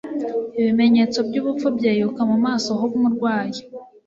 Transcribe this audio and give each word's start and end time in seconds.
Ibimenyetso 0.59 1.19
by'urupfu 1.27 1.67
byeyuka 1.77 2.21
mu 2.29 2.37
maso 2.45 2.69
h'umurwayi. 2.79 3.59